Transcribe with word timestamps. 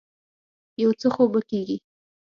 يو 0.81 0.89
څه 0.99 1.07
خو 1.13 1.23
به 1.31 1.41
کېږي. 1.49 1.77